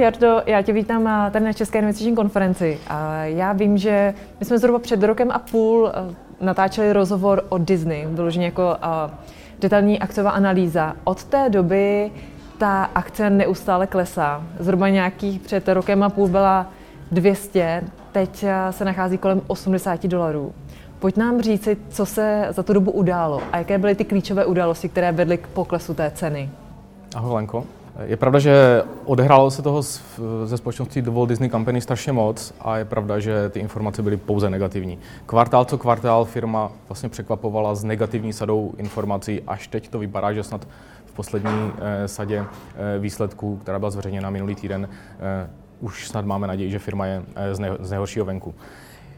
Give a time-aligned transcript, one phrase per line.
[0.00, 2.78] Jardo, já tě vítám eh, tady na České investiční konferenci.
[3.22, 8.06] Já vím, že my jsme zhruba před rokem a půl eh, natáčeli rozhovor o Disney,
[8.06, 9.10] vyloženě jako eh,
[9.60, 10.96] detailní akciová analýza.
[11.04, 12.10] Od té doby
[12.58, 14.42] ta akce neustále klesá.
[14.58, 16.66] Zhruba nějakých před rokem a půl byla
[17.12, 17.82] 200,
[18.12, 20.52] teď se nachází kolem 80 dolarů.
[20.98, 24.88] Pojď nám říci, co se za tu dobu událo a jaké byly ty klíčové události,
[24.88, 26.50] které vedly k poklesu té ceny.
[27.14, 27.79] Ahoj Lenko.
[28.04, 29.82] Je pravda, že odehrálo se toho
[30.44, 34.16] ze společnosti The Walt Disney Company strašně moc a je pravda, že ty informace byly
[34.16, 34.98] pouze negativní.
[35.26, 40.42] Kvartál co kvartál firma vlastně překvapovala s negativní sadou informací, až teď to vypadá, že
[40.42, 40.68] snad
[41.06, 44.88] v poslední eh, sadě eh, výsledků, která byla zveřejněna minulý týden,
[45.20, 48.54] eh, už snad máme naději, že firma je z, ne- z nejhoršího venku.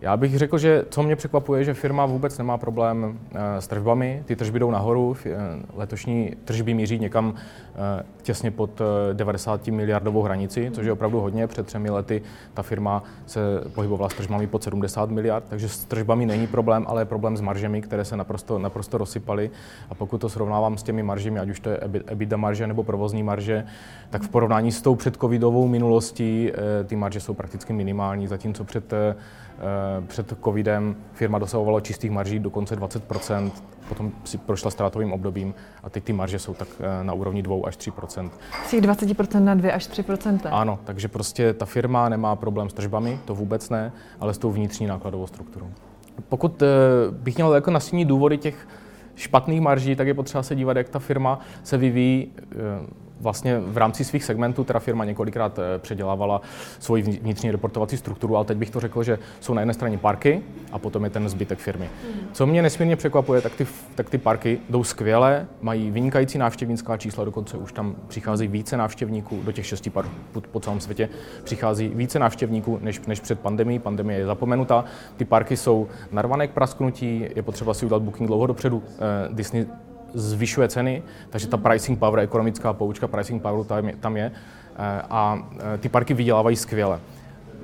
[0.00, 4.22] Já bych řekl, že co mě překvapuje, že firma vůbec nemá problém eh, s tržbami.
[4.26, 5.16] Ty tržby jdou nahoru.
[5.26, 5.36] Eh,
[5.74, 8.80] letošní tržby míří někam eh, těsně pod
[9.12, 11.46] 90 miliardovou hranici, což je opravdu hodně.
[11.46, 12.22] Před třemi lety
[12.54, 13.40] ta firma se
[13.74, 17.40] pohybovala s tržbami pod 70 miliard, takže s tržbami není problém, ale je problém s
[17.40, 19.50] maržemi, které se naprosto, naprosto rozsypaly.
[19.90, 23.22] A pokud to srovnávám s těmi maržemi, ať už to je EBITDA marže nebo provozní
[23.22, 23.64] marže,
[24.10, 26.52] tak v porovnání s tou předcovidovou minulostí
[26.86, 28.92] ty marže jsou prakticky minimální, zatímco před
[30.06, 33.50] před covidem firma dosahovala čistých marží dokonce 20%
[33.88, 37.56] potom si prošla ztrátovým obdobím a teď ty marže jsou tak eh, na úrovni 2
[37.64, 38.30] až 3%
[38.66, 42.72] Z těch 20% na 2 až 3% Ano, takže prostě ta firma nemá problém s
[42.72, 45.66] tržbami, to vůbec ne, ale s tou vnitřní nákladovou strukturou.
[46.28, 46.66] Pokud eh,
[47.10, 48.68] bych měl jako nastínit důvody těch
[49.18, 52.32] špatných marží, tak je potřeba se dívat, jak ta firma se vyvíjí
[53.20, 56.40] vlastně v rámci svých segmentů teda firma několikrát eh, předělávala
[56.78, 60.42] svoji vnitřní reportovací strukturu, ale teď bych to řekl, že jsou na jedné straně parky
[60.72, 61.90] a potom je ten zbytek firmy.
[62.04, 62.20] Mhm.
[62.32, 67.24] Co mě nesmírně překvapuje, tak ty, tak ty parky jdou skvěle, mají vynikající návštěvnická čísla,
[67.24, 71.08] dokonce už tam přichází více návštěvníků, do těch šesti parků po, po celém světě
[71.44, 73.78] přichází více návštěvníků než, než před pandemí.
[73.78, 74.84] Pandemie je zapomenuta,
[75.16, 78.82] ty parky jsou narvané k prasknutí, je potřeba si udělat booking dlouho dopředu.
[79.08, 79.66] Eh, Disney
[80.14, 85.02] zvyšuje ceny, takže ta pricing power, ekonomická poučka pricing poweru tam je, tam je eh,
[85.10, 87.00] a eh, ty parky vydělávají skvěle.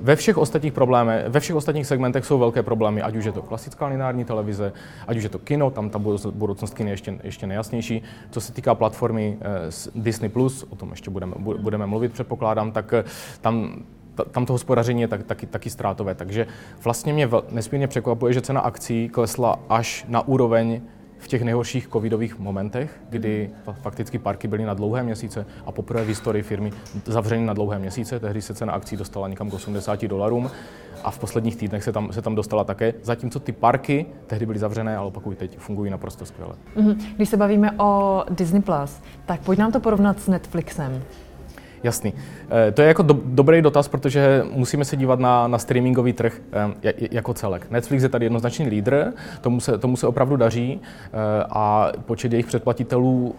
[0.01, 3.41] Ve všech ostatních problémech, ve všech ostatních segmentech jsou velké problémy, ať už je to
[3.41, 4.73] klasická lineární televize,
[5.07, 5.99] ať už je to kino, tam ta
[6.31, 8.03] budoucnost kina je ještě, ještě nejasnější.
[8.31, 9.37] Co se týká platformy
[9.95, 10.31] Disney+,
[10.69, 12.93] o tom ještě budeme, budeme mluvit, předpokládám, tak
[13.41, 13.83] tam
[14.23, 16.15] tam to hospodaření je tak, taky, taky ztrátové.
[16.15, 16.47] Takže
[16.83, 20.81] vlastně mě nesmírně překvapuje, že cena akcí klesla až na úroveň
[21.17, 23.49] v těch nejhorších covidových momentech, kdy
[23.81, 26.71] fakticky parky byly na dlouhé měsíce a poprvé v historii firmy
[27.05, 28.19] zavřeny na dlouhé měsíce.
[28.19, 30.51] Tehdy se cena akcí dostala někam k 80 dolarům
[31.03, 34.59] a v posledních týdnech se tam, se tam dostala také, zatímco ty parky tehdy byly
[34.59, 36.55] zavřené, ale opakuju, teď fungují naprosto skvěle.
[36.75, 36.99] Mhm.
[37.15, 41.03] Když se bavíme o Disney+, Plus, tak pojď nám to porovnat s Netflixem.
[41.85, 42.13] Jasný.
[42.67, 46.41] Eh, to je jako do, dobrý dotaz, protože musíme se dívat na, na streamingový trh
[46.83, 47.71] eh, jako celek.
[47.71, 51.09] Netflix je tady jednoznačný lídr, tomu se, tomu se opravdu daří eh,
[51.49, 53.35] a počet jejich předplatitelů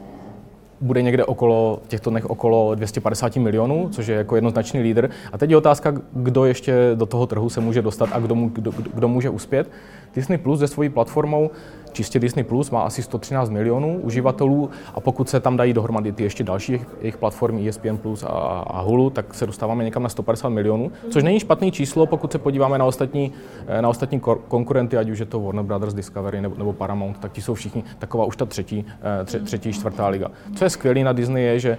[0.80, 5.10] bude někde okolo, těchto dnech okolo 250 milionů, což je jako jednoznačný lídr.
[5.32, 8.72] A teď je otázka, kdo ještě do toho trhu se může dostat a kdo, kdo,
[8.94, 9.70] kdo může uspět.
[10.14, 11.50] Disney Plus se svojí platformou
[11.96, 16.22] čistě Disney Plus má asi 113 milionů uživatelů a pokud se tam dají dohromady ty
[16.22, 18.28] ještě další jejich platformy ESPN Plus a,
[18.66, 22.38] a Hulu, tak se dostáváme někam na 150 milionů, což není špatný číslo, pokud se
[22.38, 23.32] podíváme na ostatní,
[23.66, 27.32] eh, na ostatní konkurenty, ať už je to Warner Brothers Discovery nebo, nebo Paramount, tak
[27.32, 28.84] ti jsou všichni taková už ta třetí,
[29.20, 30.28] eh, tře, třetí čtvrtá liga.
[30.54, 31.78] Co je skvělé na Disney je, že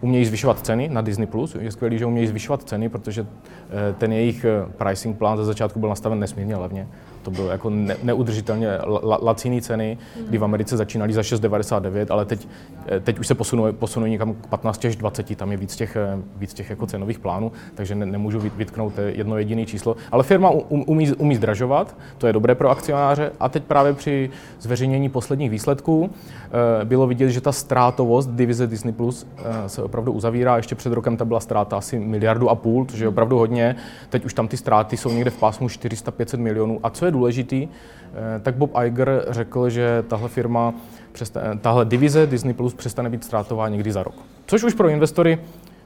[0.00, 1.26] umějí zvyšovat ceny na Disney+.
[1.26, 1.54] Plus.
[1.60, 5.88] Je skvělé, že umějí zvyšovat ceny, protože eh, ten jejich pricing plán ze začátku byl
[5.88, 6.88] nastaven nesmírně levně
[7.26, 8.68] to bylo jako ne, neudržitelně
[9.02, 9.98] la, laciný ceny,
[10.28, 12.48] kdy v Americe začínali za 6,99, ale teď,
[12.86, 15.96] eh, teď už se posunují, posunují někam k 15 až 20, tam je víc těch,
[15.96, 19.96] eh, víc těch jako cenových plánů, takže ne, nemůžu vytknout jedno jediné číslo.
[20.12, 24.30] Ale firma um, umí, umí zdražovat, to je dobré pro akcionáře a teď právě při
[24.60, 29.26] zveřejnění posledních výsledků eh, bylo vidět, že ta ztrátovost divize Disney Plus
[29.66, 30.56] se opravdu uzavírá.
[30.56, 33.76] Ještě před rokem ta byla ztráta asi miliardu a půl, což je opravdu hodně.
[34.08, 36.80] Teď už tam ty ztráty jsou někde v pásmu 400-500 milionů.
[36.82, 40.74] A co je důležitý, eh, tak Bob Iger řekl, že tahle firma,
[41.22, 44.14] eh, tahle divize Disney Plus přestane být ztrátová někdy za rok.
[44.46, 45.38] Což už pro investory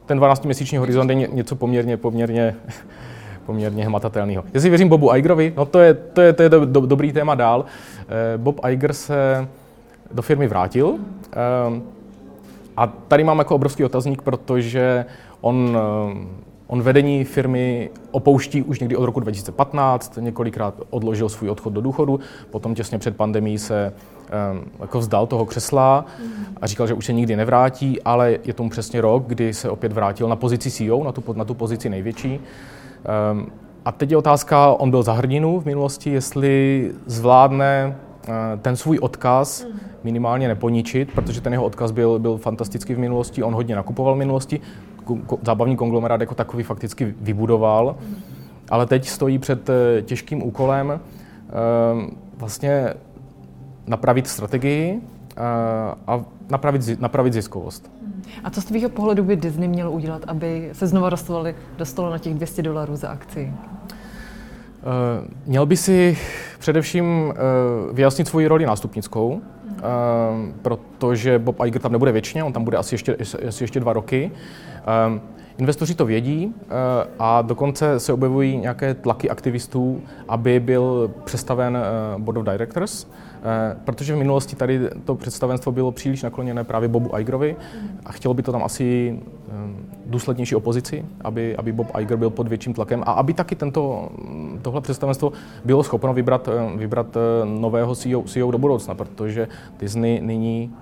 [0.06, 2.54] ten 12-měsíční horizont je něco poměrně, poměrně
[3.46, 4.44] poměrně hmatatelného.
[4.54, 7.34] Jestli věřím Bobu Igerovi, no to je, to je, to je do, do, dobrý téma
[7.34, 7.64] dál.
[8.00, 9.48] Eh, Bob Iger se
[10.12, 10.98] do firmy vrátil
[12.76, 15.04] a tady mám jako obrovský otazník, protože
[15.40, 15.78] on
[16.70, 22.20] On vedení firmy opouští už někdy od roku 2015, několikrát odložil svůj odchod do důchodu,
[22.50, 23.92] potom těsně před pandemí se
[24.80, 26.04] jako vzdal toho křesla
[26.60, 29.92] a říkal, že už se nikdy nevrátí, ale je tomu přesně rok, kdy se opět
[29.92, 32.40] vrátil na pozici CEO, na tu, na tu pozici největší.
[33.84, 37.96] A teď je otázka, on byl za hrdinu v minulosti, jestli zvládne
[38.62, 39.66] ten svůj odkaz
[40.04, 44.18] minimálně neponičit, protože ten jeho odkaz byl, byl fantastický v minulosti, on hodně nakupoval v
[44.18, 44.60] minulosti,
[45.42, 47.96] zábavní konglomerát jako takový fakticky vybudoval,
[48.70, 51.50] ale teď stojí před eh, těžkým úkolem eh,
[52.36, 52.94] vlastně
[53.86, 55.00] napravit strategii
[55.36, 55.40] eh,
[56.06, 57.90] a napravit, napravit ziskovost.
[58.44, 62.18] A co z tvého pohledu by Disney měl udělat, aby se znova dostali, dostalo na
[62.18, 63.52] těch 200 dolarů za akci?
[65.46, 66.18] Měl by si
[66.58, 67.34] především
[67.92, 69.40] vyjasnit svoji roli nástupnickou,
[70.62, 73.16] protože Bob Iger tam nebude věčně, on tam bude asi ještě,
[73.48, 74.30] asi ještě dva roky.
[75.60, 76.64] Investoři to vědí eh,
[77.18, 83.76] a dokonce se objevují nějaké tlaky aktivistů, aby byl přestaven eh, board of directors, eh,
[83.84, 87.56] protože v minulosti tady to představenstvo bylo příliš nakloněné právě Bobu Igerovi
[88.04, 89.18] a chtělo by to tam asi
[90.06, 94.08] důslednější opozici, aby, aby Bob Iger byl pod větším tlakem a aby taky tento,
[94.62, 95.32] tohle představenstvo
[95.64, 99.48] bylo schopno vybrat, vybrat nového CEO, CEO do budoucna, protože
[99.78, 100.74] Disney nyní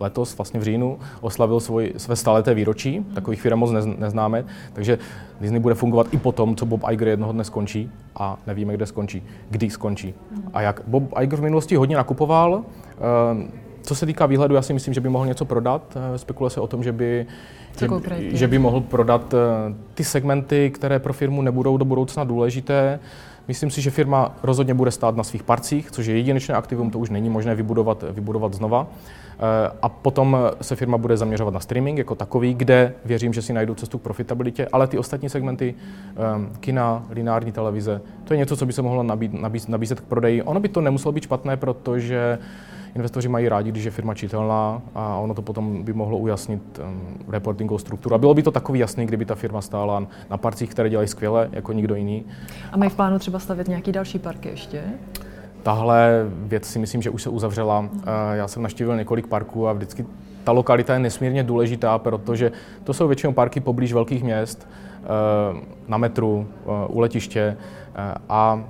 [0.00, 4.98] letos vlastně v říjnu oslavil svoj, své staleté výročí, takových firm moc neznáme, takže
[5.40, 8.86] Disney bude fungovat i po tom, co Bob Iger jednoho dne skončí a nevíme, kde
[8.86, 10.14] skončí, kdy skončí
[10.52, 10.82] a jak.
[10.86, 12.64] Bob Iger v minulosti hodně nakupoval,
[13.82, 15.96] co se týká výhledu, já si myslím, že by mohl něco prodat.
[16.16, 17.26] Spekuluje se o tom, že by
[17.78, 23.00] že, že by mohl prodat eh, ty segmenty, které pro firmu nebudou do budoucna důležité.
[23.48, 26.98] Myslím si, že firma rozhodně bude stát na svých parcích, což je jedinečné aktivum, to
[26.98, 28.86] už není možné vybudovat, vybudovat znova.
[28.86, 33.52] Eh, a potom se firma bude zaměřovat na streaming jako takový, kde věřím, že si
[33.52, 36.16] najdou cestu k profitabilitě, ale ty ostatní segmenty, eh,
[36.60, 40.42] kina, lineární televize, to je něco, co by se mohlo nabít, nabíz, nabízet k prodeji.
[40.42, 42.38] Ono by to nemuselo být špatné, protože
[42.94, 47.00] Investoři mají rádi, když je firma čitelná a ono to potom by mohlo ujasnit um,
[47.28, 48.14] reportingovou strukturu.
[48.14, 51.48] A bylo by to takový jasný, kdyby ta firma stála na parcích, které dělají skvěle,
[51.52, 52.24] jako nikdo jiný.
[52.72, 54.82] A mají v plánu třeba stavět nějaký další parky ještě?
[55.62, 57.78] Tahle věc si myslím, že už se uzavřela.
[57.78, 57.88] Uh,
[58.32, 60.06] já jsem naštívil několik parků a vždycky
[60.44, 62.52] ta lokalita je nesmírně důležitá, protože
[62.84, 64.68] to jsou většinou parky poblíž velkých měst,
[65.00, 65.58] uh,
[65.88, 67.56] na metru, uh, u letiště
[68.28, 68.64] a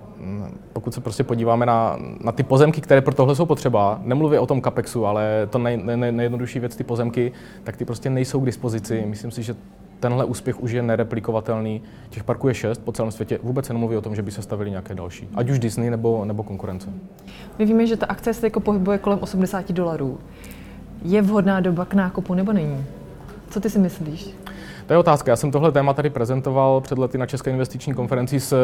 [0.73, 4.47] pokud se prostě podíváme na, na ty pozemky, které pro tohle jsou potřeba, nemluvím o
[4.47, 7.33] tom CAPEXu, ale to nej, nej, nejjednodušší věc, ty pozemky,
[7.65, 9.05] tak ty prostě nejsou k dispozici.
[9.07, 9.55] Myslím si, že
[10.01, 11.83] tenhle úspěch už je nereplikovatelný.
[12.11, 13.39] Těch parků je šest po celém světě.
[13.43, 15.29] Vůbec se nemluví o tom, že by se stavili nějaké další.
[15.35, 16.89] Ať už Disney nebo, nebo konkurence.
[17.59, 20.19] My víme, že ta akce se jako pohybuje kolem 80 dolarů.
[21.03, 22.85] Je vhodná doba k nákupu nebo není?
[23.51, 24.35] Co ty si myslíš?
[24.87, 25.31] To je otázka.
[25.31, 28.55] Já jsem tohle téma tady prezentoval před lety na České investiční konferenci s,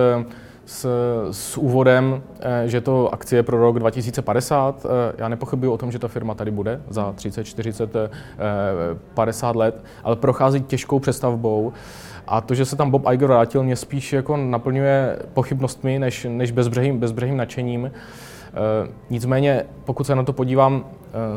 [0.67, 0.87] s,
[1.31, 4.87] s úvodem, eh, že to akcie pro rok 2050.
[4.87, 8.11] Eh, já nepochybuji o tom, že ta firma tady bude za 30, 40,
[9.15, 11.73] 50 let, ale prochází těžkou přestavbou.
[12.27, 16.51] A to, že se tam Bob Iger vrátil, mě spíš jako naplňuje pochybnostmi než, než
[16.51, 17.91] bezbřehým, bezbřehým nadšením.
[18.57, 20.85] Eh, nicméně, pokud se na to podívám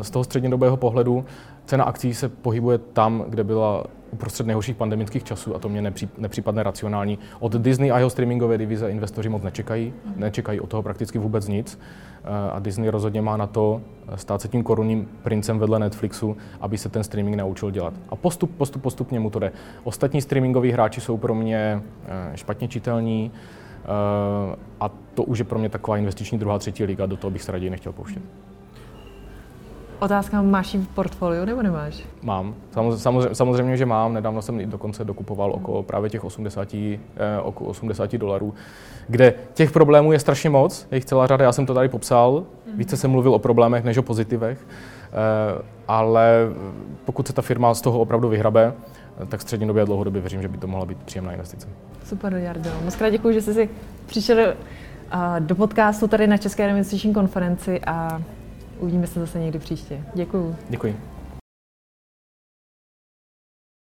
[0.02, 1.24] z toho střednědobého pohledu,
[1.64, 6.08] cena akcí se pohybuje tam, kde byla uprostřed nejhorších pandemických časů a to mě nepří,
[6.18, 7.18] nepřípadne racionální.
[7.40, 11.78] Od Disney a jeho streamingové divize investoři moc nečekají, nečekají od toho prakticky vůbec nic
[12.24, 13.80] eh, a Disney rozhodně má na to
[14.14, 17.94] stát se tím korunním princem vedle Netflixu, aby se ten streaming naučil dělat.
[18.08, 19.52] A postup, postup, postupně mu to jde.
[19.84, 25.58] Ostatní streamingoví hráči jsou pro mě eh, špatně čitelní eh, a to už je pro
[25.58, 28.22] mě taková investiční druhá, třetí liga, do toho bych se raději nechtěl pouštět.
[30.00, 32.02] Otázka, máš ji v portfoliu nebo nemáš?
[32.22, 32.54] Mám.
[32.96, 34.14] Samozřejmě, samozřejmě, že mám.
[34.14, 38.54] Nedávno jsem dokonce dokupoval okolo právě těch 80, eh, okolo 80 dolarů,
[39.08, 42.44] kde těch problémů je strašně moc, je jich celá řada, já jsem to tady popsal.
[42.66, 42.78] Mhm.
[42.78, 46.48] Více jsem mluvil o problémech než o pozitivech, eh, ale
[47.04, 48.72] pokud se ta firma z toho opravdu vyhrabe,
[49.28, 51.68] tak střednědobě a dlouhodobě věřím, že by to mohla být příjemná investice.
[52.04, 52.70] Super, Jardo.
[52.84, 53.68] Moc krát děkuji, že jsi si
[54.06, 54.54] přišel eh,
[55.38, 58.22] do podcastu tady na České investiční konferenci a
[58.80, 60.00] Uvidíme se zase někdy příště.
[60.14, 60.56] Děkuju.
[60.68, 60.96] Děkuji.